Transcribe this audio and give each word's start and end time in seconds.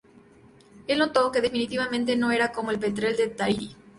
El 0.87 0.97
notó 0.97 1.31
que 1.31 1.41
definitivamente 1.41 2.15
no 2.15 2.31
era 2.31 2.51
como 2.51 2.71
el 2.71 2.79
petrel 2.79 3.15
de 3.15 3.27
Tahiti. 3.27 3.75